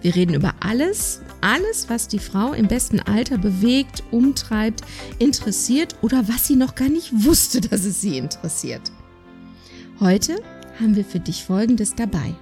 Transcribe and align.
Wir 0.00 0.14
reden 0.14 0.34
über 0.34 0.54
alles, 0.60 1.20
alles, 1.40 1.88
was 1.88 2.06
die 2.06 2.20
Frau 2.20 2.52
im 2.52 2.68
besten 2.68 3.00
Alter 3.00 3.36
bewegt, 3.36 4.04
umtreibt, 4.10 4.82
interessiert 5.18 5.96
oder 6.02 6.28
was 6.28 6.46
sie 6.46 6.56
noch 6.56 6.74
gar 6.74 6.88
nicht 6.88 7.24
wusste, 7.24 7.60
dass 7.60 7.84
es 7.84 8.00
sie 8.00 8.16
interessiert. 8.16 8.92
Heute 9.98 10.36
haben 10.78 10.94
wir 10.94 11.04
für 11.04 11.18
dich 11.18 11.44
Folgendes 11.44 11.96
dabei. 11.96 12.34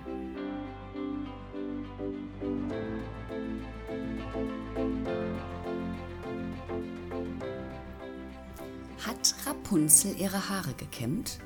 Hat 9.07 9.34
Rapunzel 9.46 10.15
ihre 10.18 10.51
Haare 10.51 10.74
gekämmt? 10.74 11.38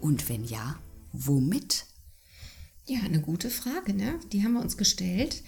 Und 0.00 0.28
wenn 0.28 0.42
ja, 0.42 0.74
womit? 1.12 1.86
Ja, 2.86 3.00
eine 3.00 3.20
gute 3.20 3.50
Frage, 3.50 3.94
ne? 3.94 4.18
Die 4.32 4.42
haben 4.42 4.54
wir 4.54 4.60
uns 4.60 4.76
gestellt. 4.76 5.42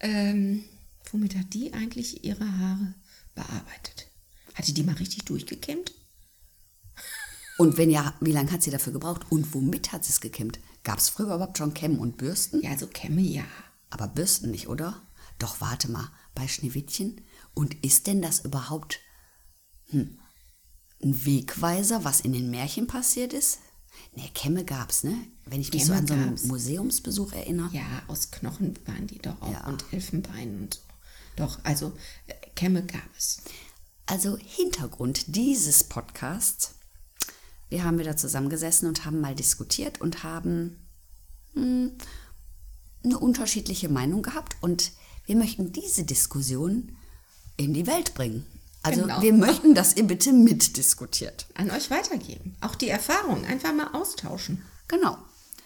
Ähm, 0.00 0.64
womit 1.12 1.36
hat 1.36 1.52
die 1.52 1.74
eigentlich 1.74 2.24
ihre 2.24 2.58
Haare 2.58 2.94
bearbeitet? 3.34 4.08
Hat 4.54 4.66
die 4.66 4.74
die 4.74 4.82
mal 4.82 4.94
richtig 4.94 5.24
durchgekämmt? 5.24 5.92
Und 7.58 7.76
wenn 7.76 7.90
ja, 7.90 8.14
wie 8.20 8.32
lange 8.32 8.50
hat 8.52 8.62
sie 8.62 8.70
dafür 8.70 8.94
gebraucht? 8.94 9.30
Und 9.30 9.52
womit 9.52 9.92
hat 9.92 10.04
sie 10.04 10.12
es 10.12 10.22
gekämmt? 10.22 10.58
Gab 10.82 10.98
es 10.98 11.10
früher 11.10 11.34
überhaupt 11.34 11.58
schon 11.58 11.74
Kämmen 11.74 11.98
und 11.98 12.16
Bürsten? 12.16 12.62
Ja, 12.62 12.70
also 12.70 12.86
Kämme 12.86 13.20
ja. 13.20 13.44
Aber 13.90 14.08
Bürsten 14.08 14.50
nicht, 14.50 14.68
oder? 14.68 15.02
Doch 15.38 15.60
warte 15.60 15.90
mal, 15.90 16.10
bei 16.34 16.48
Schneewittchen? 16.48 17.20
Und 17.52 17.84
ist 17.84 18.06
denn 18.06 18.22
das 18.22 18.40
überhaupt 18.40 19.00
hm, 19.90 20.18
ein 21.02 21.26
Wegweiser, 21.26 22.04
was 22.04 22.20
in 22.20 22.32
den 22.32 22.50
Märchen 22.50 22.86
passiert 22.86 23.34
ist? 23.34 23.58
Ne, 24.16 24.28
Kämme 24.34 24.64
gab's, 24.64 25.04
ne? 25.04 25.16
Wenn 25.46 25.60
ich 25.60 25.72
mich 25.72 25.82
Kämme 25.84 25.94
so 25.94 25.98
an 26.00 26.06
so 26.06 26.14
einen. 26.14 26.48
Museumsbesuch 26.48 27.32
erinnere. 27.32 27.70
Ja, 27.72 28.02
aus 28.08 28.30
Knochen 28.30 28.78
waren 28.86 29.06
die 29.06 29.18
doch 29.18 29.40
auch 29.40 29.52
Ja. 29.52 29.66
und 29.66 29.84
Elfenbein 29.92 30.58
und 30.60 30.74
so. 30.74 30.80
Doch, 31.36 31.58
also 31.64 31.92
äh, 32.26 32.34
Kämme 32.54 32.84
gab 32.84 33.08
es. 33.16 33.42
Also 34.06 34.36
Hintergrund 34.38 35.36
dieses 35.36 35.84
Podcasts. 35.84 36.74
Wir 37.68 37.84
haben 37.84 37.98
wieder 38.00 38.16
zusammengesessen 38.16 38.88
und 38.88 39.04
haben 39.04 39.20
mal 39.20 39.34
diskutiert 39.36 40.00
und 40.00 40.24
haben 40.24 40.76
hm, 41.54 41.92
eine 43.04 43.18
unterschiedliche 43.18 43.88
Meinung 43.88 44.22
gehabt 44.22 44.56
und 44.60 44.92
wir 45.26 45.36
möchten 45.36 45.72
diese 45.72 46.02
Diskussion 46.04 46.96
in 47.56 47.72
die 47.72 47.86
Welt 47.86 48.14
bringen. 48.14 48.44
Also 48.82 49.02
Genau. 49.02 49.20
wir 49.20 49.32
möchten, 49.34 49.74
dass 49.74 49.96
ihr 49.96 50.04
bitte 50.04 50.32
mitdiskutiert. 50.32 51.46
An 51.54 51.70
euch 51.70 51.90
weitergeben. 51.90 52.56
Auch 52.60 52.74
die 52.74 52.88
Erfahrung 52.88 53.44
einfach 53.44 53.74
mal 53.74 53.88
austauschen. 53.92 54.62
Genau. 54.88 55.18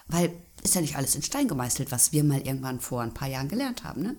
Weil 0.09 0.33
ist 0.63 0.75
ja 0.75 0.81
nicht 0.81 0.97
alles 0.97 1.15
in 1.15 1.23
Stein 1.23 1.47
gemeißelt, 1.47 1.93
was 1.93 2.13
wir 2.13 2.25
mal 2.25 2.41
irgendwann 2.41 2.81
vor 2.81 3.03
ein 3.03 3.15
paar 3.15 3.29
Jahren 3.29 3.49
gelernt 3.49 3.85
haben, 3.85 4.03
ne? 4.03 4.17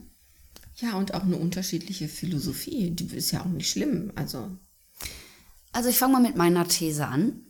Ja, 0.76 0.94
und 0.96 1.14
auch 1.14 1.24
eine 1.24 1.38
unterschiedliche 1.38 2.08
Philosophie. 2.08 2.92
Die 2.92 3.16
ist 3.16 3.32
ja 3.32 3.42
auch 3.42 3.46
nicht 3.46 3.70
schlimm. 3.70 4.12
Also, 4.16 4.52
Also 5.72 5.90
ich 5.90 5.98
fange 5.98 6.14
mal 6.14 6.22
mit 6.22 6.36
meiner 6.36 6.68
These 6.68 7.08
an, 7.08 7.42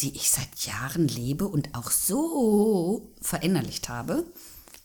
die 0.00 0.14
ich 0.16 0.30
seit 0.30 0.66
Jahren 0.66 1.08
lebe 1.08 1.46
und 1.48 1.74
auch 1.74 1.90
so 1.90 3.14
verinnerlicht 3.22 3.88
habe 3.88 4.24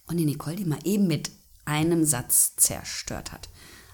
und 0.07 0.17
die 0.17 0.25
Nicole 0.25 0.55
die 0.55 0.65
mal 0.65 0.79
eben 0.83 1.07
mit 1.07 1.31
einem 1.65 2.05
Satz 2.05 2.55
zerstört 2.57 3.31
hat. 3.31 3.49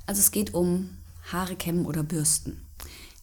Also 0.06 0.20
es 0.20 0.32
geht 0.32 0.54
um 0.54 0.98
Haare 1.32 1.56
kämmen 1.56 1.86
oder 1.86 2.04
bürsten. 2.04 2.66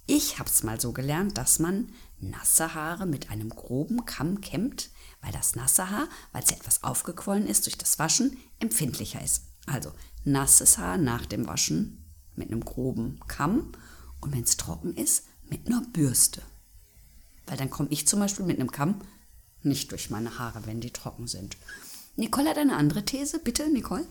Ich 0.07 0.39
habe 0.39 0.51
es 0.51 0.63
mal 0.63 0.81
so 0.81 0.93
gelernt, 0.93 1.39
dass 1.39 1.59
man 1.59 1.89
nasse 2.21 2.75
Haare 2.75 3.07
mit 3.07 3.31
einem 3.31 3.51
groben 3.51 4.05
Kamm 4.05 4.41
kämmt, 4.41 4.91
weil 5.23 5.33
das 5.33 5.57
nasse 5.57 5.91
Haar, 5.91 6.09
weil 6.33 6.43
es 6.43 6.51
ja 6.51 6.57
etwas 6.57 6.83
aufgequollen 6.83 7.47
ist 7.47 7.67
durch 7.67 7.79
das 7.79 7.99
Waschen, 7.99 8.37
empfindlicher 8.61 9.23
ist. 9.23 9.45
Also 9.67 9.93
nasses 10.25 10.79
Haar 10.79 10.99
nach 10.99 11.25
dem 11.25 11.47
Waschen 11.47 12.05
mit 12.35 12.51
einem 12.51 12.65
groben 12.65 13.21
Kamm 13.29 13.73
und 14.21 14.33
wenn 14.33 14.43
es 14.43 14.57
trocken 14.57 14.95
ist, 14.95 15.25
mit 15.49 15.67
einer 15.67 15.81
Bürste. 15.81 16.43
Weil 17.47 17.57
dann 17.57 17.71
komme 17.71 17.91
ich 17.91 18.07
zum 18.07 18.21
Beispiel 18.21 18.45
mit 18.45 18.59
einem 18.59 18.71
Kamm 18.71 19.01
nicht 19.63 19.91
durch 19.93 20.11
meine 20.11 20.39
Haare, 20.39 20.67
wenn 20.67 20.81
die 20.81 20.91
trocken 20.91 21.27
sind. 21.27 21.57
Nicole 22.17 22.51
hat 22.51 22.59
eine 22.59 22.77
andere 22.77 23.05
These. 23.05 23.39
Bitte, 23.39 23.69
Nicole. 23.71 24.07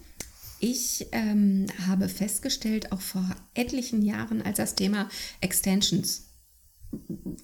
Ich 0.65 1.07
ähm, 1.11 1.65
habe 1.87 2.07
festgestellt, 2.07 2.93
auch 2.93 3.01
vor 3.01 3.35
etlichen 3.53 4.01
Jahren, 4.01 4.41
als 4.41 4.55
das 4.55 4.75
Thema 4.75 5.09
Extensions 5.41 6.29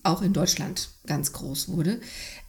auch 0.03 0.21
in 0.21 0.31
Deutschland 0.31 0.91
ganz 1.05 1.33
groß 1.33 1.67
wurde, 1.67 1.99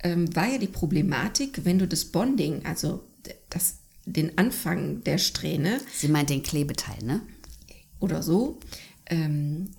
ähm, 0.04 0.32
war 0.36 0.47
ja 0.47 0.59
die 0.59 0.69
Problematik, 0.69 1.64
wenn 1.64 1.80
du 1.80 1.88
das 1.88 2.04
Bonding, 2.04 2.64
also 2.66 3.03
das, 3.48 3.78
den 4.06 4.38
Anfang 4.38 5.03
der 5.03 5.19
Strähne 5.19 5.80
Sie 5.92 6.06
meint 6.06 6.30
den 6.30 6.44
Klebeteil, 6.44 7.03
ne? 7.03 7.20
oder 7.98 8.22
so, 8.22 8.60
ähm, 9.06 9.72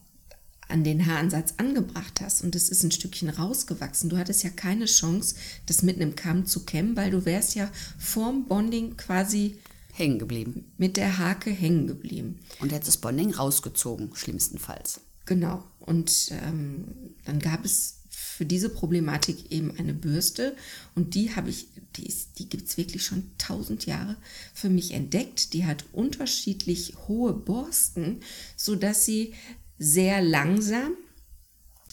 an 0.67 0.83
den 0.83 1.05
Haaransatz 1.05 1.53
angebracht 1.55 2.19
hast 2.19 2.43
und 2.43 2.53
es 2.53 2.67
ist 2.67 2.83
ein 2.83 2.91
Stückchen 2.91 3.29
rausgewachsen. 3.29 4.09
Du 4.09 4.17
hattest 4.17 4.43
ja 4.43 4.49
keine 4.49 4.87
Chance, 4.87 5.35
das 5.67 5.83
mit 5.83 5.95
einem 5.95 6.17
Kamm 6.17 6.45
zu 6.45 6.65
kämmen, 6.65 6.97
weil 6.97 7.11
du 7.11 7.23
wärst 7.23 7.55
ja 7.55 7.71
vorm 7.97 8.45
Bonding 8.49 8.97
quasi 8.97 9.57
Hängen 9.93 10.19
geblieben. 10.19 10.71
mit 10.77 10.97
der 10.97 11.17
Hake 11.17 11.49
hängen 11.51 11.87
geblieben. 11.87 12.39
Und 12.59 12.71
jetzt 12.71 12.87
ist 12.87 12.97
Bonding 12.97 13.33
rausgezogen, 13.33 14.11
schlimmstenfalls. 14.15 15.01
Genau. 15.25 15.63
Und 15.79 16.31
ähm, 16.45 16.85
dann 17.25 17.39
gab 17.39 17.63
es 17.65 17.97
für 18.09 18.45
diese 18.45 18.69
Problematik 18.69 19.51
eben 19.51 19.77
eine 19.77 19.93
Bürste 19.93 20.55
und 20.95 21.13
die 21.15 21.35
habe 21.35 21.49
ich, 21.49 21.67
die, 21.95 22.05
ist- 22.07 22.39
die 22.39 22.49
gibt 22.49 22.67
es 22.67 22.77
wirklich 22.77 23.03
schon 23.05 23.23
tausend 23.37 23.85
Jahre 23.85 24.15
für 24.53 24.69
mich 24.69 24.91
entdeckt. 24.93 25.53
Die 25.53 25.65
hat 25.65 25.85
unterschiedlich 25.91 26.95
hohe 27.07 27.33
Borsten, 27.33 28.21
sodass 28.55 29.05
sie 29.05 29.33
sehr 29.77 30.21
langsam 30.21 30.93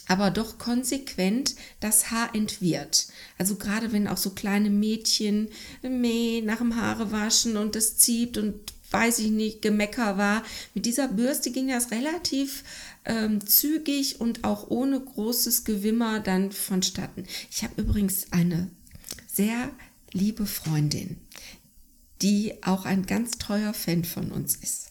aber 0.08 0.30
doch 0.30 0.58
konsequent 0.58 1.54
das 1.80 2.10
Haar 2.10 2.34
entwirrt. 2.34 3.08
Also 3.36 3.56
gerade 3.56 3.92
wenn 3.92 4.08
auch 4.08 4.16
so 4.16 4.30
kleine 4.30 4.70
Mädchen 4.70 5.48
meh, 5.82 6.41
nach 6.41 6.58
dem 6.58 6.76
Haare 6.76 7.12
waschen 7.12 7.56
und 7.56 7.76
es 7.76 7.98
zieht 7.98 8.38
und 8.38 8.54
weiß 8.91 9.19
ich 9.19 9.30
nicht, 9.30 9.62
Gemecker 9.62 10.16
war. 10.16 10.42
Mit 10.74 10.86
dieser 10.86 11.08
Bürste 11.08 11.50
ging 11.50 11.69
das 11.69 11.91
relativ 11.91 12.64
ähm, 13.04 13.46
zügig 13.46 14.20
und 14.20 14.44
auch 14.44 14.69
ohne 14.70 14.98
großes 14.98 15.64
Gewimmer 15.64 16.20
dann 16.20 16.52
vonstatten. 16.52 17.25
Ich 17.50 17.62
habe 17.62 17.80
übrigens 17.80 18.32
eine 18.32 18.70
sehr 19.26 19.70
liebe 20.12 20.46
Freundin, 20.46 21.19
die 22.22 22.54
auch 22.62 22.86
ein 22.86 23.06
ganz 23.06 23.38
treuer 23.38 23.75
Fan 23.75 24.04
von 24.04 24.32
uns 24.32 24.56
ist. 24.56 24.88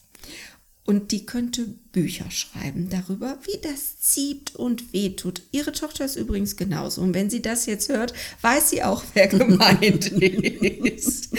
Und 0.87 1.11
die 1.11 1.25
könnte 1.25 1.67
Bücher 1.91 2.31
schreiben 2.31 2.89
darüber, 2.89 3.37
wie 3.43 3.59
das 3.61 3.99
zieht 3.99 4.55
und 4.55 4.93
wehtut. 4.93 5.41
Ihre 5.51 5.73
Tochter 5.73 6.05
ist 6.05 6.15
übrigens 6.15 6.55
genauso. 6.55 7.01
Und 7.01 7.13
wenn 7.13 7.29
sie 7.29 7.41
das 7.41 7.65
jetzt 7.65 7.89
hört, 7.89 8.13
weiß 8.41 8.69
sie 8.69 8.83
auch, 8.83 9.03
wer 9.13 9.27
gemeint 9.27 10.07
ist. 10.07 11.37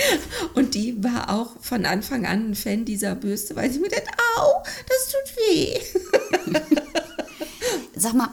Und 0.52 0.74
die 0.74 1.02
war 1.02 1.30
auch 1.30 1.58
von 1.62 1.86
Anfang 1.86 2.26
an 2.26 2.50
ein 2.50 2.54
Fan 2.54 2.84
dieser 2.84 3.14
Bürste, 3.14 3.56
weil 3.56 3.72
sie 3.72 3.78
mir 3.78 3.88
denkt, 3.88 4.10
au, 4.36 4.62
das 4.86 5.14
tut 5.14 5.36
weh. 5.38 5.78
Sag 7.96 8.12
mal, 8.12 8.28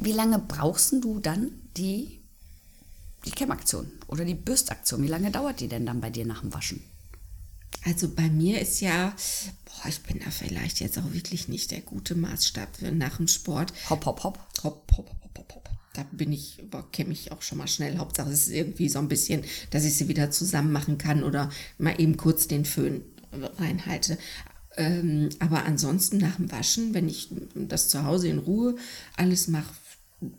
wie 0.00 0.12
lange 0.12 0.40
brauchst 0.40 0.94
du 0.94 1.20
dann 1.20 1.52
die, 1.76 2.18
die 3.24 3.30
Kämmaktion 3.30 3.92
oder 4.08 4.24
die 4.24 4.34
Bürstaktion? 4.34 5.00
Wie 5.00 5.08
lange 5.08 5.30
dauert 5.30 5.60
die 5.60 5.68
denn 5.68 5.86
dann 5.86 6.00
bei 6.00 6.10
dir 6.10 6.26
nach 6.26 6.40
dem 6.40 6.52
Waschen? 6.52 6.82
Also 7.84 8.08
bei 8.08 8.28
mir 8.28 8.60
ist 8.60 8.80
ja, 8.80 9.14
boah, 9.64 9.88
ich 9.88 10.00
bin 10.02 10.20
da 10.20 10.30
vielleicht 10.30 10.80
jetzt 10.80 10.98
auch 10.98 11.12
wirklich 11.12 11.48
nicht 11.48 11.70
der 11.70 11.80
gute 11.80 12.14
Maßstab 12.14 12.76
für 12.76 12.92
nach 12.92 13.16
dem 13.16 13.28
Sport. 13.28 13.72
Hopp, 13.88 14.06
hopp, 14.06 14.24
hopp. 14.24 14.38
Hopp, 14.62 14.92
hopp, 14.96 15.10
hopp, 15.10 15.38
hopp, 15.38 15.54
hopp. 15.54 15.70
Da 15.94 16.04
bin 16.12 16.32
ich, 16.32 16.62
kenne 16.92 17.12
ich 17.12 17.32
auch 17.32 17.42
schon 17.42 17.58
mal 17.58 17.68
schnell. 17.68 17.98
Hauptsache 17.98 18.30
es 18.30 18.46
ist 18.46 18.52
irgendwie 18.52 18.88
so 18.88 18.98
ein 18.98 19.08
bisschen, 19.08 19.42
dass 19.70 19.84
ich 19.84 19.96
sie 19.96 20.08
wieder 20.08 20.30
zusammen 20.30 20.72
machen 20.72 20.98
kann 20.98 21.24
oder 21.24 21.50
mal 21.78 22.00
eben 22.00 22.16
kurz 22.16 22.46
den 22.46 22.64
Föhn 22.64 23.02
reinhalte. 23.32 24.18
Ähm, 24.76 25.30
aber 25.40 25.64
ansonsten 25.64 26.18
nach 26.18 26.36
dem 26.36 26.52
Waschen, 26.52 26.94
wenn 26.94 27.08
ich 27.08 27.30
das 27.54 27.88
zu 27.88 28.04
Hause 28.04 28.28
in 28.28 28.38
Ruhe 28.38 28.76
alles 29.16 29.48
mache, 29.48 29.74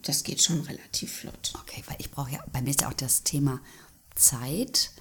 das 0.01 0.24
geht 0.24 0.41
schon 0.41 0.62
relativ 0.62 1.12
flott. 1.12 1.53
Okay, 1.62 1.83
weil 1.88 1.97
ich 2.00 2.12
brauche 2.12 2.31
ja, 2.31 2.44
bei 2.51 2.62
mir 2.62 2.69
ist 2.69 2.81
ja 2.81 2.89
auch 2.89 2.94
das 2.94 3.24
Thema 3.24 3.59
Zeit. 4.15 4.91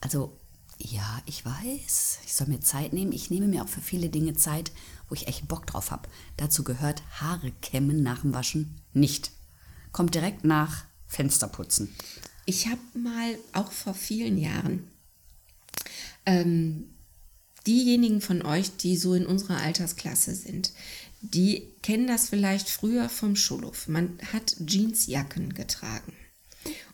Also 0.00 0.38
Ja, 0.84 1.22
ich 1.26 1.44
weiß. 1.44 2.18
Ich 2.26 2.34
soll 2.34 2.48
mir 2.48 2.60
Zeit 2.60 2.92
nehmen. 2.92 3.12
Ich 3.12 3.30
nehme 3.30 3.46
mir 3.46 3.62
auch 3.62 3.68
für 3.68 3.80
viele 3.80 4.08
Dinge 4.08 4.34
Zeit, 4.34 4.72
wo 5.08 5.14
ich 5.14 5.28
echt 5.28 5.46
Bock 5.46 5.66
drauf 5.66 5.92
habe. 5.92 6.08
Dazu 6.36 6.64
gehört 6.64 7.02
Haare 7.20 7.52
kämmen 7.62 8.02
nach 8.02 8.22
dem 8.22 8.34
Waschen 8.34 8.80
nicht. 8.92 9.30
Kommt 9.92 10.14
direkt 10.14 10.44
nach 10.44 10.84
Fensterputzen. 11.06 11.94
Ich 12.46 12.66
habe 12.66 12.80
mal 12.94 13.38
auch 13.52 13.70
vor 13.70 13.94
vielen 13.94 14.38
Jahren 14.38 14.88
ähm, 16.26 16.94
diejenigen 17.64 18.20
von 18.20 18.42
euch, 18.42 18.76
die 18.76 18.96
so 18.96 19.14
in 19.14 19.26
unserer 19.26 19.58
Altersklasse 19.58 20.34
sind, 20.34 20.72
die 21.20 21.68
kennen 21.82 22.08
das 22.08 22.28
vielleicht 22.28 22.68
früher 22.68 23.08
vom 23.08 23.36
Schulhof. 23.36 23.86
Man 23.86 24.18
hat 24.32 24.56
Jeansjacken 24.66 25.54
getragen. 25.54 26.12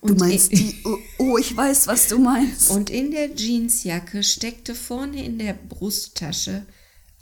Und 0.00 0.20
du 0.20 0.24
meinst 0.24 0.52
die, 0.52 0.80
oh, 0.84 0.98
oh, 1.18 1.38
ich 1.38 1.56
weiß, 1.56 1.86
was 1.86 2.08
du 2.08 2.18
meinst. 2.18 2.70
Und 2.70 2.90
in 2.90 3.10
der 3.10 3.34
Jeansjacke 3.34 4.22
steckte 4.22 4.74
vorne 4.74 5.24
in 5.24 5.38
der 5.38 5.54
Brusttasche 5.54 6.66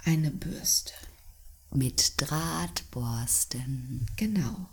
eine 0.04 0.30
Bürste. 0.30 0.92
Mit 1.72 2.14
Drahtborsten. 2.18 4.06
Genau. 4.16 4.68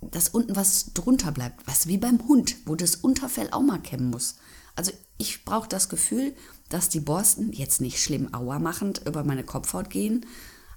dass 0.00 0.28
unten 0.28 0.56
was 0.56 0.92
drunter 0.94 1.32
bleibt. 1.32 1.66
Was 1.66 1.86
wie 1.88 1.98
beim 1.98 2.26
Hund, 2.28 2.56
wo 2.66 2.74
das 2.74 2.96
Unterfell 2.96 3.48
auch 3.50 3.62
mal 3.62 3.80
kämmen 3.80 4.10
muss. 4.10 4.36
Also 4.76 4.92
ich 5.16 5.44
brauche 5.44 5.68
das 5.68 5.88
Gefühl, 5.88 6.34
dass 6.68 6.88
die 6.88 7.00
Borsten 7.00 7.52
jetzt 7.52 7.80
nicht 7.80 8.00
schlimm 8.00 8.32
auermachend 8.32 9.02
über 9.06 9.24
meine 9.24 9.42
Kopfhaut 9.42 9.90
gehen, 9.90 10.24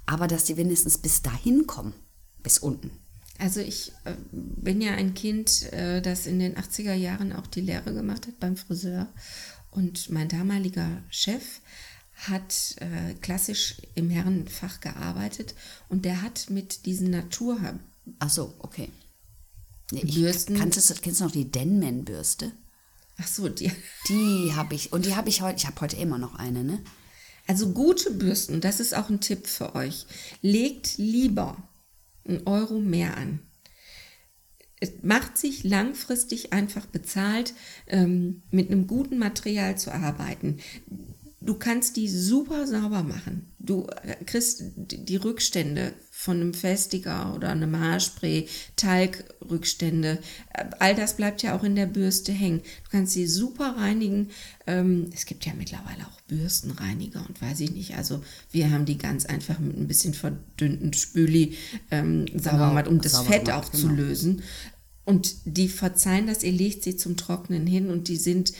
aber 0.06 0.28
dass 0.28 0.46
die 0.46 0.58
wenigstens 0.58 0.98
bis 0.98 1.22
dahin 1.22 1.68
kommen, 1.68 1.94
bis 2.42 2.58
unten. 2.58 2.92
Also 3.42 3.60
ich 3.60 3.92
äh, 4.04 4.14
bin 4.32 4.82
ja 4.82 4.92
ein 4.94 5.16
Kind, 5.16 5.74
äh, 5.74 6.00
das 6.00 6.28
in 6.28 6.38
den 6.38 6.56
80er 6.58 6.94
Jahren 6.94 7.34
auch 7.34 7.48
die 7.48 7.62
Lehre 7.62 7.92
gemacht 7.92 8.28
hat 8.28 8.40
beim 8.40 8.56
Friseur. 8.56 9.08
Und 9.72 10.12
mein 10.12 10.28
damaliger 10.28 11.02
Chef 11.10 11.62
hat 12.14 12.76
äh, 12.78 13.16
klassisch 13.16 13.78
im 13.96 14.12
Herrenfach 14.12 14.80
gearbeitet 14.80 15.56
und 15.90 16.06
der 16.06 16.22
hat 16.22 16.52
mit 16.52 16.86
diesen 16.86 17.10
Natur... 17.10 17.58
Ach 18.20 18.30
so, 18.30 18.54
okay. 18.60 18.90
Nee, 19.92 20.04
ich, 20.04 20.14
Bürsten. 20.14 20.56
Kannst 20.56 21.02
kennst 21.02 21.22
du 21.22 21.24
noch 21.24 21.32
die 21.32 21.50
Denman-Bürste? 21.50 22.52
Ach 23.18 23.28
so, 23.28 23.50
die. 23.50 23.72
Die 24.08 24.54
habe 24.56 24.76
ich. 24.76 24.94
Und 24.94 25.06
die 25.06 25.16
habe 25.16 25.30
ich 25.30 25.42
heute. 25.42 25.58
Ich 25.58 25.66
habe 25.66 25.82
heute 25.82 25.96
immer 25.96 26.18
noch 26.18 26.36
eine, 26.36 26.64
ne? 26.64 26.80
Also 27.48 27.72
gute 27.72 28.12
Bürsten, 28.12 28.62
das 28.62 28.80
ist 28.80 28.96
auch 28.96 29.10
ein 29.10 29.20
Tipp 29.20 29.48
für 29.48 29.76
euch. 29.76 30.06
Legt 30.42 30.98
lieber 30.98 31.58
einen 32.28 32.46
Euro 32.46 32.80
mehr 32.80 33.18
an. 33.18 33.40
Es 34.80 35.04
macht 35.04 35.38
sich 35.38 35.64
langfristig 35.64 36.54
einfach 36.54 36.88
bezahlt, 36.88 37.54
ähm, 37.88 38.42
mit 38.50 38.72
einem 38.72 38.88
guten 38.88 39.20
Material 39.20 39.78
zu 39.78 39.94
arbeiten. 39.94 40.58
Du 41.44 41.56
kannst 41.56 41.98
die 41.98 42.08
super 42.08 42.68
sauber 42.68 43.02
machen. 43.02 43.52
Du 43.58 43.88
kriegst 44.28 44.64
die 44.76 45.16
Rückstände 45.16 45.94
von 46.12 46.40
einem 46.40 46.54
Festiger 46.54 47.34
oder 47.36 47.50
einem 47.50 47.80
Haarspray, 47.80 48.48
Talgrückstände. 48.76 50.20
All 50.78 50.94
das 50.94 51.16
bleibt 51.18 51.42
ja 51.42 51.58
auch 51.58 51.64
in 51.64 51.76
der 51.76 51.88
Bürste 51.88 52.32
hängen. 52.32 52.60
Du 52.60 52.92
kannst 52.92 53.14
sie 53.14 53.26
super 53.26 53.76
reinigen. 53.76 54.30
Ähm, 54.68 55.10
es 55.16 55.26
gibt 55.26 55.48
ja 55.48 55.54
mittlerweile 55.58 56.06
auch 56.06 56.22
Bürstenreiniger 56.28 57.26
und 57.28 57.42
weiß 57.42 57.60
ich 57.62 57.72
nicht. 57.72 57.98
Also 57.98 58.24
wir 58.52 58.70
haben 58.70 58.86
die 58.86 59.00
ganz 59.00 59.26
einfach 59.26 59.58
mit 59.58 59.76
ein 59.76 59.88
bisschen 59.88 60.14
verdünnten 60.14 60.94
Spüli 60.94 61.58
ähm, 61.90 62.28
sauber 62.28 62.52
genau, 62.52 62.70
gemacht, 62.70 62.88
um 62.88 63.02
das 63.02 63.20
Fett 63.22 63.46
gemacht, 63.46 63.66
auch 63.66 63.72
genau. 63.72 63.82
zu 63.82 63.90
lösen. 63.90 64.44
Und 65.04 65.36
die 65.46 65.68
verzeihen 65.68 66.28
das, 66.28 66.44
ihr 66.44 66.52
legt 66.52 66.84
sie 66.84 66.96
zum 66.96 67.18
Trocknen 67.18 67.66
hin 67.66 67.90
und 67.90 68.08
die 68.08 68.18
sind 68.18 68.54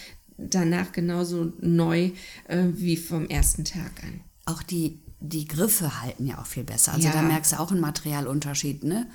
danach 0.50 0.92
genauso 0.92 1.54
neu 1.60 2.12
äh, 2.48 2.66
wie 2.74 2.98
vom 2.98 3.28
ersten 3.28 3.66
Tag 3.66 4.04
an. 4.04 4.22
Auch 4.46 4.64
die 4.64 5.00
die 5.22 5.48
Griffe 5.48 6.02
halten 6.02 6.26
ja 6.26 6.42
auch 6.42 6.48
viel 6.48 6.64
besser. 6.64 6.94
Also 6.94 7.08
ja. 7.08 7.14
da 7.14 7.22
merkst 7.22 7.54
du 7.54 7.60
auch 7.60 7.72
einen 7.72 7.80
Materialunterschied, 7.80 8.84
ne? 8.84 9.08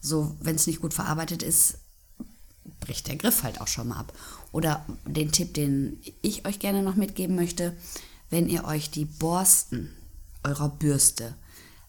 So, 0.00 0.34
wenn 0.40 0.56
es 0.56 0.66
nicht 0.66 0.80
gut 0.80 0.94
verarbeitet 0.94 1.42
ist, 1.42 1.78
bricht 2.80 3.06
der 3.08 3.16
Griff 3.16 3.42
halt 3.42 3.60
auch 3.60 3.68
schon 3.68 3.88
mal 3.88 3.98
ab. 3.98 4.14
Oder 4.52 4.86
den 5.04 5.30
Tipp, 5.30 5.52
den 5.52 6.00
ich 6.22 6.46
euch 6.46 6.58
gerne 6.58 6.82
noch 6.82 6.96
mitgeben 6.96 7.36
möchte, 7.36 7.76
wenn 8.30 8.48
ihr 8.48 8.64
euch 8.64 8.90
die 8.90 9.04
Borsten 9.04 9.94
eurer 10.42 10.70
Bürste 10.70 11.34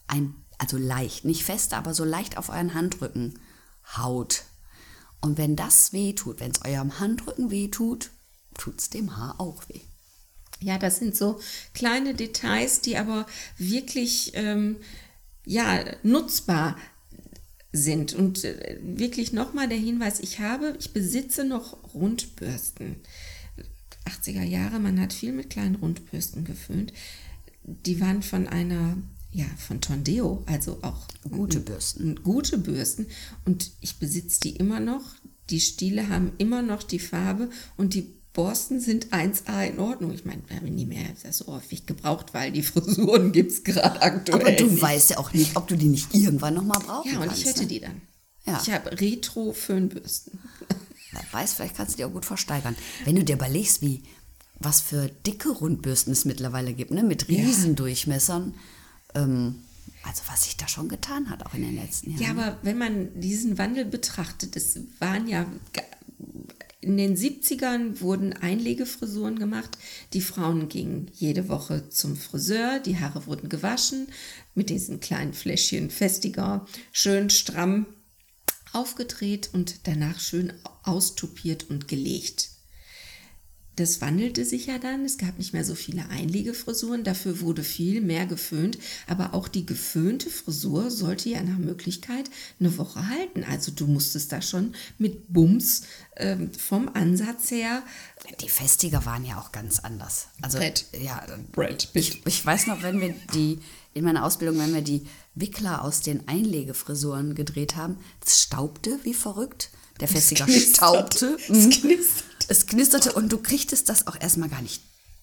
ein, 0.07 0.35
also 0.57 0.77
leicht, 0.77 1.23
nicht 1.23 1.45
fest, 1.45 1.73
aber 1.73 1.93
so 1.93 2.03
leicht 2.03 2.37
auf 2.37 2.49
euren 2.49 2.73
Handrücken 2.73 3.39
haut. 3.95 4.43
Und 5.21 5.37
wenn 5.37 5.55
das 5.55 5.93
weh 5.93 6.11
tut, 6.11 6.41
wenn 6.41 6.51
es 6.51 6.65
eurem 6.65 6.99
Handrücken 6.99 7.51
weh 7.51 7.69
tut, 7.69 8.09
tut 8.57 8.79
es 8.79 8.89
dem 8.89 9.17
Haar 9.17 9.39
auch 9.39 9.67
weh. 9.69 9.81
Ja, 10.59 10.77
das 10.77 10.99
sind 10.99 11.15
so 11.15 11.39
kleine 11.73 12.13
Details, 12.13 12.81
die 12.81 12.97
aber 12.97 13.25
wirklich 13.57 14.31
ähm, 14.35 14.77
ja, 15.45 15.83
nutzbar 16.03 16.77
sind. 17.71 18.13
Und 18.13 18.43
äh, 18.43 18.79
wirklich 18.81 19.33
nochmal 19.33 19.67
der 19.67 19.77
Hinweis, 19.77 20.19
ich 20.19 20.39
habe, 20.39 20.75
ich 20.79 20.93
besitze 20.93 21.45
noch 21.45 21.93
Rundbürsten. 21.93 22.97
80er 24.05 24.43
Jahre, 24.43 24.79
man 24.79 24.99
hat 24.99 25.13
viel 25.13 25.31
mit 25.31 25.49
kleinen 25.49 25.75
Rundbürsten 25.75 26.43
geföhnt. 26.43 26.93
Die 27.63 28.01
waren 28.01 28.23
von 28.23 28.47
einer, 28.47 28.97
ja, 29.31 29.45
von 29.57 29.81
Tondeo, 29.81 30.43
also 30.47 30.79
auch 30.81 31.07
gute 31.29 31.59
Bürsten. 31.59 32.21
Gute 32.23 32.57
Bürsten. 32.57 33.07
Und 33.45 33.71
ich 33.81 33.97
besitze 33.97 34.39
die 34.41 34.55
immer 34.55 34.79
noch. 34.79 35.03
Die 35.49 35.61
Stiele 35.61 36.09
haben 36.09 36.31
immer 36.37 36.61
noch 36.61 36.83
die 36.83 36.99
Farbe 36.99 37.49
und 37.77 37.93
die 37.93 38.20
Borsten 38.33 38.79
sind 38.79 39.07
1A 39.07 39.67
in 39.67 39.79
Ordnung. 39.79 40.13
Ich 40.13 40.23
meine, 40.23 40.41
wir 40.47 40.55
haben 40.55 40.73
nie 40.73 40.85
mehr 40.85 41.05
so 41.31 41.47
häufig 41.47 41.85
gebraucht, 41.85 42.33
weil 42.33 42.51
die 42.51 42.63
Frisuren 42.63 43.31
gibt 43.31 43.51
es 43.51 43.63
gerade 43.63 44.01
aktuell. 44.01 44.41
Aber 44.41 44.51
du 44.51 44.67
nicht. 44.67 44.81
weißt 44.81 45.11
ja 45.11 45.17
auch 45.17 45.33
nicht, 45.33 45.55
ob 45.55 45.67
du 45.67 45.75
die 45.75 45.89
nicht 45.89 46.13
irgendwann 46.13 46.53
nochmal 46.53 46.79
brauchst. 46.79 47.11
Ja, 47.11 47.19
und 47.19 47.27
kannst, 47.27 47.41
ich 47.41 47.47
hätte 47.47 47.61
ne? 47.61 47.67
die 47.67 47.79
dann. 47.79 48.01
Ja. 48.45 48.59
Ich 48.61 48.71
habe 48.71 48.99
Retro-Föhnbürsten. 48.99 50.39
wer 51.11 51.23
weiß, 51.31 51.53
vielleicht 51.53 51.75
kannst 51.75 51.93
du 51.93 51.97
die 51.97 52.05
auch 52.05 52.13
gut 52.13 52.25
versteigern. 52.25 52.75
Wenn 53.05 53.15
du 53.15 53.23
dir 53.23 53.35
überlegst, 53.35 53.81
wie 53.81 54.03
was 54.59 54.79
für 54.79 55.09
dicke 55.09 55.49
Rundbürsten 55.49 56.13
es 56.13 56.25
mittlerweile 56.25 56.73
gibt, 56.73 56.91
ne? 56.91 57.03
mit 57.03 57.27
Riesendurchmessern. 57.27 58.53
Ähm, 59.15 59.55
also 60.03 60.23
was 60.27 60.43
sich 60.45 60.57
da 60.57 60.67
schon 60.67 60.89
getan 60.89 61.29
hat, 61.29 61.45
auch 61.45 61.53
in 61.53 61.61
den 61.61 61.75
letzten 61.75 62.11
Jahren. 62.11 62.21
Ja, 62.21 62.29
aber 62.31 62.57
wenn 62.63 62.77
man 62.77 63.19
diesen 63.19 63.57
Wandel 63.57 63.85
betrachtet, 63.85 64.55
es 64.55 64.79
waren 64.99 65.27
ja 65.27 65.45
in 66.81 66.97
den 66.97 67.15
70ern 67.15 68.01
wurden 68.01 68.33
Einlegefrisuren 68.33 69.37
gemacht. 69.37 69.77
Die 70.13 70.21
Frauen 70.21 70.67
gingen 70.67 71.11
jede 71.13 71.47
Woche 71.47 71.89
zum 71.89 72.15
Friseur, 72.15 72.79
die 72.79 72.99
Haare 72.99 73.27
wurden 73.27 73.49
gewaschen 73.49 74.07
mit 74.55 74.69
diesen 74.69 74.99
kleinen 74.99 75.33
Fläschchen 75.33 75.91
festiger, 75.91 76.65
schön 76.91 77.29
stramm 77.29 77.85
aufgedreht 78.73 79.49
und 79.53 79.87
danach 79.87 80.19
schön 80.19 80.53
austupiert 80.83 81.69
und 81.69 81.87
gelegt. 81.87 82.50
Das 83.77 84.01
wandelte 84.01 84.43
sich 84.43 84.65
ja 84.65 84.77
dann, 84.79 85.05
es 85.05 85.17
gab 85.17 85.37
nicht 85.37 85.53
mehr 85.53 85.63
so 85.63 85.75
viele 85.75 86.07
Einlegefrisuren, 86.09 87.03
dafür 87.05 87.39
wurde 87.39 87.63
viel 87.63 88.01
mehr 88.01 88.25
geföhnt, 88.25 88.77
aber 89.07 89.33
auch 89.33 89.47
die 89.47 89.65
geföhnte 89.65 90.29
Frisur 90.29 90.91
sollte 90.91 91.29
ja 91.29 91.41
nach 91.41 91.57
Möglichkeit 91.57 92.29
eine 92.59 92.77
Woche 92.77 93.07
halten. 93.07 93.45
Also 93.45 93.71
du 93.71 93.87
musstest 93.87 94.31
da 94.33 94.41
schon 94.41 94.75
mit 94.97 95.31
Bums 95.31 95.83
ähm, 96.17 96.51
vom 96.53 96.89
Ansatz 96.93 97.49
her. 97.51 97.81
Die 98.41 98.49
Festiger 98.49 99.05
waren 99.05 99.23
ja 99.25 99.39
auch 99.39 99.51
ganz 99.53 99.79
anders. 99.79 100.27
Also 100.41 100.57
Brett. 100.57 100.85
ja, 101.01 101.25
Brett, 101.53 101.87
ich, 101.93 102.25
ich 102.25 102.45
weiß 102.45 102.67
noch, 102.67 102.83
wenn 102.83 102.99
wir 102.99 103.15
die 103.33 103.59
in 103.93 104.03
meiner 104.03 104.25
Ausbildung, 104.25 104.59
wenn 104.59 104.73
wir 104.73 104.81
die 104.81 105.05
Wickler 105.33 105.83
aus 105.83 106.01
den 106.01 106.27
Einlegefrisuren 106.27 107.35
gedreht 107.35 107.77
haben, 107.77 107.97
es 108.25 108.41
staubte 108.41 108.99
wie 109.03 109.13
verrückt. 109.13 109.69
Der 110.01 110.07
Festiger 110.09 110.47
staubte. 110.49 111.37
Es 111.39 111.49
Mhm. 111.49 111.69
knistert. 111.69 112.25
Es 112.51 112.65
knisterte 112.65 113.13
und 113.13 113.31
du 113.31 113.37
kriegtest 113.37 113.87
das 113.87 114.07
auch 114.07 114.19
erstmal 114.19 114.49
gar 114.49 114.61
nicht 114.61 114.81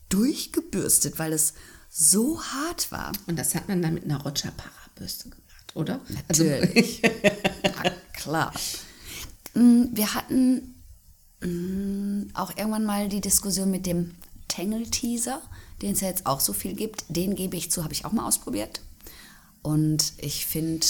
durchgebürstet, 0.08 1.18
weil 1.18 1.35
es 1.35 1.52
so 1.90 2.42
hart 2.42 2.90
war. 2.90 3.12
Und 3.26 3.38
das 3.38 3.54
hat 3.54 3.68
man 3.68 3.82
dann 3.82 3.92
mit 3.92 4.04
einer 4.04 4.23
Roger 4.23 4.50
Parabürste 4.50 5.28
gemacht, 5.28 5.76
oder? 5.76 6.00
Natürlich. 6.08 7.02
ja, 7.02 7.90
klar. 8.14 8.54
Mm, 9.52 9.88
Wir 9.92 10.14
hatten 10.14 10.75
mm, 11.42 12.30
auch 12.32 12.56
irgendwann 12.56 12.87
mal 12.87 13.11
die 13.11 13.20
Diskussion 13.20 13.70
mit 13.70 13.85
dem 13.85 14.14
Tangle-Teaser, 14.49 15.42
den 15.82 15.92
es 15.92 16.00
ja 16.00 16.08
jetzt 16.08 16.25
auch 16.25 16.40
so 16.40 16.54
viel 16.54 16.73
gibt. 16.73 17.04
Den 17.11 17.35
gebe 17.35 17.58
ich 17.58 17.70
zu, 17.70 17.85
habe 17.85 17.92
ich 17.92 18.06
auch 18.06 18.12
mal 18.12 18.26
ausprobiert. 18.26 18.80
Und 19.61 20.14
ich 20.16 20.47
finde, 20.47 20.87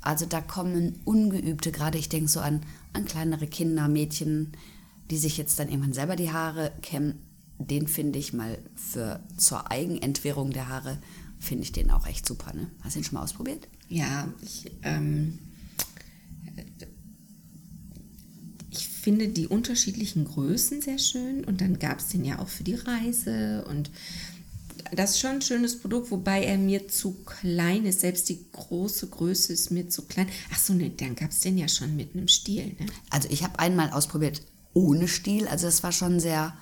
also 0.00 0.26
da 0.26 0.42
kommen 0.42 1.00
Ungeübte, 1.04 1.72
gerade 1.72 1.98
ich 1.98 2.08
denke 2.08 2.30
so 2.30 2.38
an, 2.38 2.62
an 2.92 3.04
kleinere 3.04 3.48
Kinder, 3.48 3.88
Mädchen, 3.88 4.52
die 5.10 5.18
sich 5.18 5.36
jetzt 5.36 5.58
dann 5.58 5.68
irgendwann 5.68 5.92
selber 5.92 6.16
die 6.16 6.30
Haare 6.30 6.72
kämmen. 6.82 7.20
Den 7.58 7.88
finde 7.88 8.18
ich 8.18 8.32
mal 8.32 8.58
für 8.74 9.20
zur 9.36 9.70
Eigenentwirrung 9.70 10.50
der 10.50 10.68
Haare, 10.68 10.98
finde 11.38 11.64
ich 11.64 11.72
den 11.72 11.90
auch 11.90 12.06
echt 12.06 12.26
super. 12.26 12.54
Ne? 12.54 12.70
Hast 12.80 12.96
du 12.96 13.00
den 13.00 13.04
schon 13.04 13.14
mal 13.14 13.24
ausprobiert? 13.24 13.68
Ja, 13.88 14.32
ich, 14.42 14.70
ähm, 14.82 15.38
ich 18.70 18.88
finde 18.88 19.28
die 19.28 19.46
unterschiedlichen 19.46 20.24
Größen 20.24 20.80
sehr 20.80 20.98
schön 20.98 21.44
und 21.44 21.60
dann 21.60 21.78
gab 21.78 21.98
es 21.98 22.08
den 22.08 22.24
ja 22.24 22.38
auch 22.38 22.48
für 22.48 22.64
die 22.64 22.76
Reise 22.76 23.64
und 23.68 23.90
das 24.92 25.10
ist 25.10 25.20
schon 25.20 25.30
ein 25.30 25.42
schönes 25.42 25.78
Produkt, 25.78 26.10
wobei 26.10 26.44
er 26.44 26.58
mir 26.58 26.88
zu 26.88 27.12
klein 27.24 27.84
ist. 27.84 28.00
Selbst 28.00 28.28
die 28.28 28.44
große 28.50 29.08
Größe 29.08 29.52
ist 29.52 29.70
mir 29.70 29.88
zu 29.88 30.02
klein. 30.02 30.28
Ach 30.52 30.58
so, 30.58 30.72
ne, 30.72 30.90
dann 30.90 31.14
gab 31.14 31.30
es 31.30 31.40
den 31.40 31.58
ja 31.58 31.68
schon 31.68 31.96
mit 31.96 32.14
einem 32.14 32.28
Stiel. 32.28 32.74
Ne? 32.78 32.86
Also 33.10 33.28
ich 33.30 33.44
habe 33.44 33.58
einmal 33.58 33.90
ausprobiert 33.90 34.42
ohne 34.72 35.08
Stiel. 35.08 35.48
Also 35.48 35.66
das 35.66 35.82
war 35.82 35.92
schon 35.92 36.20
sehr 36.20 36.56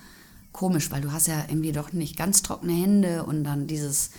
komisch, 0.51 0.91
weil 0.91 1.01
du 1.01 1.11
hast 1.11 1.27
ja 1.27 1.45
irgendwie 1.47 1.71
doch 1.71 1.93
nicht 1.93 2.17
ganz 2.17 2.41
trockene 2.41 2.73
Hände 2.73 3.23
und 3.23 3.43
dann 3.43 3.67
dieses 3.67 4.11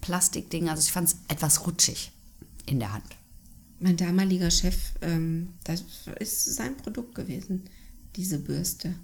Plastikding. 0.00 0.68
Also 0.68 0.82
ich 0.82 0.92
fand 0.92 1.08
es 1.08 1.16
etwas 1.28 1.66
rutschig 1.66 2.12
in 2.66 2.78
der 2.78 2.92
Hand. 2.92 3.04
Mein 3.80 3.96
damaliger 3.96 4.50
Chef, 4.50 4.76
ähm, 5.02 5.54
das 5.64 5.84
ist 6.18 6.56
sein 6.56 6.76
Produkt 6.76 7.14
gewesen, 7.14 7.64
diese 8.16 8.38
Bürste. 8.38 8.94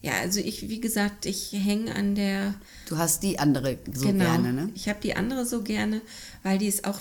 Ja, 0.00 0.14
also 0.14 0.40
ich, 0.40 0.68
wie 0.68 0.80
gesagt, 0.80 1.26
ich 1.26 1.52
hänge 1.52 1.94
an 1.94 2.16
der 2.16 2.54
Du 2.88 2.98
hast 2.98 3.22
die 3.22 3.38
andere 3.38 3.78
so 3.92 4.08
genau. 4.08 4.24
gerne, 4.24 4.52
ne? 4.52 4.70
Ich 4.74 4.88
habe 4.88 5.00
die 5.00 5.14
andere 5.14 5.46
so 5.46 5.62
gerne, 5.62 6.02
weil 6.42 6.58
die 6.58 6.66
ist 6.66 6.84
auch 6.84 7.00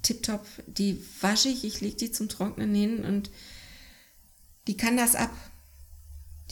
tipptopp. 0.00 0.46
Die 0.66 1.04
wasche 1.20 1.50
ich, 1.50 1.64
ich 1.64 1.82
lege 1.82 1.96
die 1.96 2.10
zum 2.10 2.30
Trocknen 2.30 2.74
hin 2.74 3.04
und 3.04 3.30
die 4.66 4.76
kann 4.76 4.96
das 4.96 5.14
ab. 5.14 5.30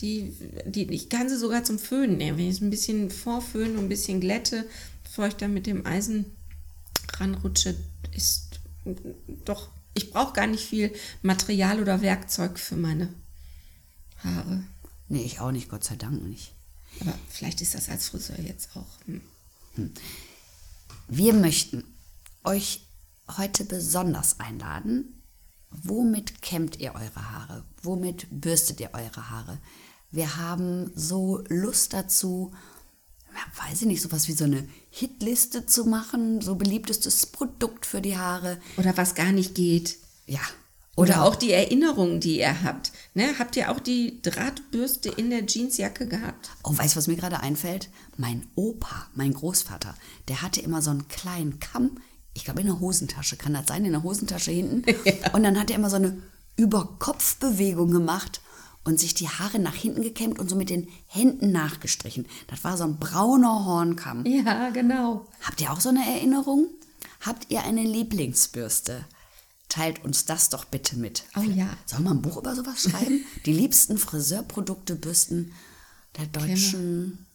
Die, 0.01 0.33
die, 0.65 0.89
ich 0.91 1.09
kann 1.09 1.27
sie 1.27 1.37
sogar 1.37 1.63
zum 1.63 1.77
Föhnen 1.77 2.17
nehmen. 2.17 2.37
Wenn 2.37 2.47
ich 2.47 2.55
es 2.55 2.61
ein 2.61 2.69
bisschen 2.69 3.11
vorföhne 3.11 3.77
und 3.77 3.85
ein 3.85 3.89
bisschen 3.89 4.21
glätte, 4.21 4.65
bevor 5.03 5.27
ich 5.27 5.35
dann 5.35 5.53
mit 5.53 5.67
dem 5.67 5.85
Eisen 5.85 6.25
ranrutsche, 7.17 7.75
ist 8.15 8.59
doch, 9.45 9.69
ich 9.93 10.11
brauche 10.11 10.33
gar 10.33 10.47
nicht 10.47 10.63
viel 10.63 10.93
Material 11.21 11.81
oder 11.81 12.01
Werkzeug 12.01 12.59
für 12.59 12.77
meine 12.77 13.13
Haare. 14.23 14.63
Nee, 15.09 15.23
ich 15.23 15.39
auch 15.39 15.51
nicht, 15.51 15.69
Gott 15.69 15.83
sei 15.83 15.95
Dank 15.95 16.23
nicht. 16.23 16.53
Aber 17.01 17.13
vielleicht 17.29 17.61
ist 17.61 17.75
das 17.75 17.89
als 17.89 18.09
Friseur 18.09 18.39
jetzt 18.39 18.69
auch. 18.75 18.87
Hm. 19.05 19.21
Wir 21.07 21.33
möchten 21.33 21.83
euch 22.43 22.81
heute 23.37 23.65
besonders 23.65 24.39
einladen. 24.39 25.18
Womit 25.71 26.41
kämmt 26.41 26.79
ihr 26.79 26.95
eure 26.95 27.31
Haare? 27.31 27.63
Womit 27.83 28.27
bürstet 28.31 28.79
ihr 28.79 28.89
eure 28.93 29.29
Haare? 29.29 29.59
Wir 30.11 30.37
haben 30.37 30.91
so 30.95 31.43
Lust 31.49 31.93
dazu, 31.93 32.51
ja, 33.33 33.65
weiß 33.67 33.81
ich 33.81 33.87
nicht, 33.87 34.01
sowas 34.01 34.27
wie 34.27 34.33
so 34.33 34.45
eine 34.45 34.67
Hitliste 34.89 35.65
zu 35.65 35.85
machen, 35.85 36.41
so 36.41 36.55
beliebtestes 36.55 37.27
Produkt 37.27 37.85
für 37.85 38.01
die 38.01 38.17
Haare. 38.17 38.59
Oder 38.77 38.97
was 38.97 39.13
gar 39.13 39.31
nicht 39.31 39.53
geht. 39.53 39.97
Ja. 40.25 40.41
Oder 40.95 41.23
auch 41.23 41.35
die 41.35 41.53
Erinnerungen, 41.53 42.19
die 42.19 42.39
ihr 42.39 42.63
habt. 42.63 42.91
Ne? 43.13 43.39
Habt 43.39 43.55
ihr 43.55 43.71
auch 43.71 43.79
die 43.79 44.21
Drahtbürste 44.21 45.07
in 45.09 45.29
der 45.29 45.45
Jeansjacke 45.45 46.07
gehabt? 46.07 46.49
Oh, 46.63 46.77
weißt 46.77 46.95
du, 46.95 46.97
was 46.97 47.07
mir 47.07 47.15
gerade 47.15 47.39
einfällt? 47.39 47.89
Mein 48.17 48.45
Opa, 48.55 49.07
mein 49.15 49.33
Großvater, 49.33 49.95
der 50.27 50.41
hatte 50.41 50.59
immer 50.59 50.81
so 50.81 50.89
einen 50.89 51.07
kleinen 51.07 51.59
Kamm, 51.59 52.01
ich 52.33 52.45
glaube 52.45 52.61
in 52.61 52.67
der 52.67 52.79
Hosentasche, 52.79 53.37
kann 53.37 53.53
das 53.53 53.67
sein, 53.67 53.85
in 53.85 53.91
der 53.91 54.03
Hosentasche 54.03 54.51
hinten. 54.51 54.83
Und 55.33 55.43
dann 55.43 55.59
hat 55.59 55.69
er 55.69 55.77
immer 55.77 55.89
so 55.89 55.97
eine 55.97 56.21
Überkopfbewegung 56.55 57.91
gemacht 57.91 58.41
und 58.83 58.99
sich 58.99 59.13
die 59.13 59.29
Haare 59.29 59.59
nach 59.59 59.75
hinten 59.75 60.01
gekämmt 60.01 60.39
und 60.39 60.49
so 60.49 60.55
mit 60.55 60.69
den 60.69 60.87
Händen 61.05 61.51
nachgestrichen. 61.51 62.25
Das 62.47 62.63
war 62.63 62.77
so 62.77 62.85
ein 62.85 62.97
brauner 62.97 63.65
Hornkamm. 63.65 64.25
Ja, 64.25 64.69
genau. 64.69 65.27
Habt 65.41 65.61
ihr 65.61 65.71
auch 65.71 65.79
so 65.79 65.89
eine 65.89 66.05
Erinnerung? 66.05 66.67
Habt 67.21 67.51
ihr 67.51 67.63
eine 67.63 67.83
Lieblingsbürste? 67.83 69.05
Teilt 69.67 70.03
uns 70.03 70.25
das 70.25 70.49
doch 70.49 70.65
bitte 70.65 70.97
mit. 70.97 71.23
Oh 71.37 71.41
ja. 71.41 71.69
Sollen 71.85 72.03
wir 72.03 72.11
ein 72.11 72.21
Buch 72.21 72.37
über 72.37 72.55
sowas 72.55 72.81
schreiben? 72.81 73.25
Die 73.45 73.53
liebsten 73.53 73.97
Friseurprodukte, 73.97 74.95
Bürsten 74.95 75.53
der 76.17 76.25
deutschen, 76.25 77.27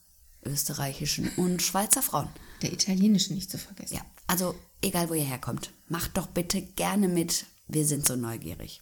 österreichischen 0.44 1.30
und 1.36 1.62
Schweizer 1.62 2.02
Frauen. 2.02 2.28
Der 2.64 2.72
italienische 2.72 3.34
nicht 3.34 3.50
zu 3.50 3.58
vergessen. 3.58 3.96
Ja, 3.96 4.00
also 4.26 4.54
egal 4.80 5.10
wo 5.10 5.14
ihr 5.14 5.22
herkommt, 5.22 5.70
macht 5.88 6.16
doch 6.16 6.28
bitte 6.28 6.62
gerne 6.62 7.08
mit. 7.08 7.44
Wir 7.68 7.84
sind 7.84 8.06
so 8.06 8.16
neugierig. 8.16 8.80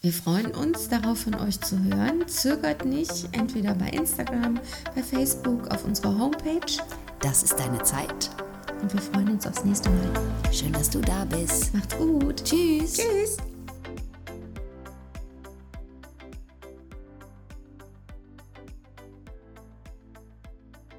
Wir 0.00 0.12
freuen 0.12 0.52
uns 0.52 0.88
darauf, 0.88 1.20
von 1.20 1.36
euch 1.36 1.60
zu 1.60 1.78
hören. 1.78 2.26
Zögert 2.26 2.84
nicht, 2.84 3.28
entweder 3.30 3.74
bei 3.74 3.90
Instagram, 3.90 4.60
bei 4.96 5.02
Facebook, 5.02 5.68
auf 5.68 5.84
unserer 5.84 6.18
Homepage. 6.18 6.82
Das 7.20 7.44
ist 7.44 7.54
deine 7.54 7.82
Zeit. 7.84 8.30
Und 8.82 8.92
wir 8.92 9.00
freuen 9.00 9.30
uns 9.30 9.46
aufs 9.46 9.64
nächste 9.64 9.88
Mal. 9.88 10.52
Schön, 10.52 10.72
dass 10.72 10.90
du 10.90 11.00
da 11.00 11.24
bist. 11.24 11.72
Macht's 11.72 11.96
gut. 11.96 12.44
Tschüss. 12.44 12.94
Tschüss. 12.94 13.36